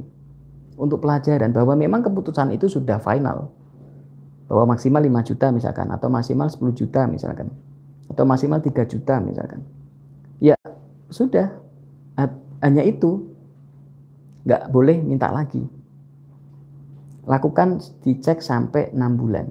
Untuk 0.74 1.02
pelajaran 1.02 1.54
bahwa 1.54 1.74
memang 1.78 2.02
keputusan 2.02 2.54
itu 2.54 2.66
sudah 2.66 2.98
final. 2.98 3.50
Bahwa 4.54 4.78
maksimal 4.78 5.02
5 5.02 5.26
juta 5.26 5.50
misalkan, 5.50 5.90
atau 5.90 6.06
maksimal 6.06 6.46
10 6.46 6.70
juta 6.78 7.10
misalkan. 7.10 7.50
Atau 8.06 8.22
maksimal 8.22 8.62
3 8.62 8.86
juta 8.86 9.18
misalkan. 9.18 9.66
Ya, 10.38 10.54
sudah. 11.10 11.58
Hanya 12.62 12.86
itu. 12.86 13.34
Nggak 14.46 14.70
boleh 14.70 15.02
minta 15.02 15.34
lagi. 15.34 15.66
Lakukan 17.26 17.82
dicek 18.06 18.38
sampai 18.38 18.94
6 18.94 19.18
bulan. 19.18 19.50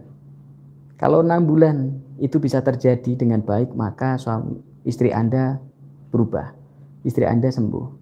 Kalau 0.96 1.20
6 1.20 1.44
bulan 1.44 2.00
itu 2.24 2.40
bisa 2.40 2.64
terjadi 2.64 3.20
dengan 3.20 3.44
baik, 3.44 3.76
maka 3.76 4.16
suami 4.16 4.56
istri 4.88 5.12
Anda 5.12 5.60
berubah. 6.16 6.56
Istri 7.04 7.28
Anda 7.28 7.52
sembuh. 7.52 8.00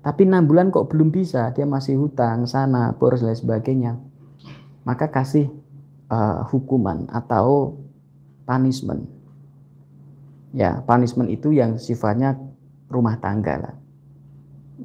Tapi 0.00 0.24
enam 0.24 0.48
bulan 0.48 0.72
kok 0.72 0.88
belum 0.88 1.12
bisa, 1.12 1.52
dia 1.52 1.68
masih 1.68 2.00
hutang 2.00 2.48
sana, 2.48 2.96
boros 2.96 3.20
dan 3.20 3.36
sebagainya. 3.36 4.00
Maka 4.88 5.12
kasih 5.12 5.52
uh, 6.10 6.44
hukuman 6.50 7.06
atau 7.08 7.78
punishment. 8.44 9.06
Ya, 10.50 10.82
punishment 10.82 11.30
itu 11.30 11.54
yang 11.54 11.78
sifatnya 11.78 12.34
rumah 12.90 13.22
tangga 13.22 13.54
lah. 13.56 13.74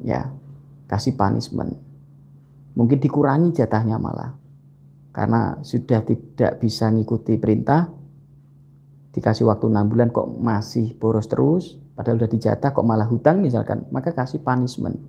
Ya, 0.05 0.29
kasih 0.85 1.17
punishment. 1.17 1.73
Mungkin 2.77 3.01
dikurangi 3.01 3.57
jatahnya 3.57 3.97
malah. 3.97 4.37
Karena 5.09 5.57
sudah 5.65 6.05
tidak 6.05 6.61
bisa 6.61 6.91
ngikuti 6.91 7.39
perintah, 7.41 7.89
dikasih 9.15 9.47
waktu 9.47 9.71
enam 9.71 9.87
bulan 9.87 10.11
kok 10.11 10.27
masih 10.27 10.91
boros 10.99 11.25
terus, 11.31 11.79
padahal 11.95 12.19
udah 12.19 12.29
dijatah 12.29 12.75
kok 12.75 12.85
malah 12.85 13.07
hutang 13.07 13.39
misalkan, 13.39 13.87
maka 13.89 14.11
kasih 14.11 14.43
punishment. 14.43 14.99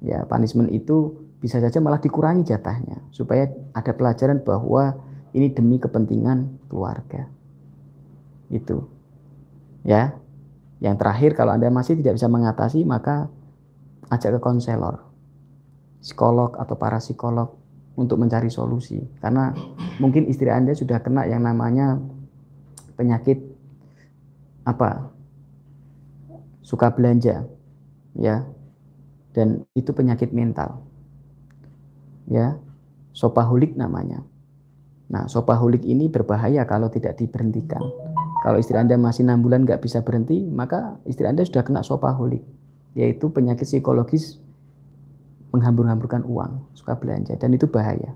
Ya, 0.00 0.24
punishment 0.24 0.72
itu 0.72 1.28
bisa 1.36 1.60
saja 1.60 1.78
malah 1.84 2.00
dikurangi 2.00 2.48
jatahnya 2.48 3.04
supaya 3.12 3.52
ada 3.76 3.92
pelajaran 3.92 4.40
bahwa 4.40 4.96
ini 5.36 5.52
demi 5.52 5.76
kepentingan 5.76 6.66
keluarga. 6.72 7.28
Itu. 8.48 8.88
Ya. 9.84 10.16
Yang 10.80 10.96
terakhir 11.00 11.30
kalau 11.36 11.52
Anda 11.52 11.68
masih 11.68 12.00
tidak 12.00 12.16
bisa 12.16 12.28
mengatasi 12.28 12.84
maka 12.88 13.28
ajak 14.08 14.36
ke 14.36 14.40
konselor. 14.40 15.04
Psikolog 16.00 16.56
atau 16.56 16.76
para 16.76 17.00
psikolog 17.00 17.56
untuk 17.96 18.20
mencari 18.20 18.52
solusi 18.52 19.00
karena 19.24 19.56
mungkin 19.96 20.28
istri 20.28 20.52
Anda 20.52 20.76
sudah 20.76 21.00
kena 21.00 21.24
yang 21.24 21.40
namanya 21.40 21.96
penyakit 22.92 23.40
apa 24.68 25.08
suka 26.60 26.92
belanja 26.92 27.48
ya 28.20 28.44
dan 29.32 29.64
itu 29.72 29.96
penyakit 29.96 30.36
mental 30.36 30.84
ya 32.28 32.60
sopahulik 33.16 33.72
namanya. 33.80 34.20
Nah, 35.06 35.30
sopahulik 35.30 35.86
ini 35.86 36.10
berbahaya 36.10 36.66
kalau 36.66 36.90
tidak 36.90 37.14
diberhentikan. 37.18 37.78
Kalau 38.42 38.58
istri 38.58 38.74
Anda 38.74 38.98
masih 38.98 39.26
enam 39.26 39.42
bulan 39.42 39.62
nggak 39.62 39.82
bisa 39.82 40.02
berhenti, 40.02 40.42
maka 40.46 40.98
istri 41.06 41.26
Anda 41.26 41.46
sudah 41.46 41.62
kena 41.62 41.86
sopahulik, 41.86 42.42
yaitu 42.98 43.30
penyakit 43.30 43.66
psikologis 43.66 44.42
menghambur-hamburkan 45.54 46.26
uang, 46.26 46.68
suka 46.74 46.98
belanja, 46.98 47.38
dan 47.38 47.54
itu 47.54 47.70
bahaya. 47.70 48.14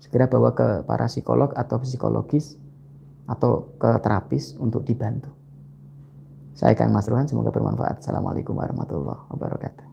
Segera 0.00 0.26
bawa 0.26 0.56
ke 0.56 0.82
para 0.88 1.06
psikolog 1.06 1.52
atau 1.52 1.76
psikologis 1.80 2.56
atau 3.28 3.76
ke 3.76 4.00
terapis 4.00 4.56
untuk 4.56 4.82
dibantu. 4.88 5.30
Saya 6.56 6.76
Kang 6.76 6.92
Mas 6.92 7.08
Ruhan, 7.08 7.28
semoga 7.28 7.52
bermanfaat. 7.52 8.04
Assalamualaikum 8.04 8.56
warahmatullahi 8.56 9.28
wabarakatuh. 9.32 9.89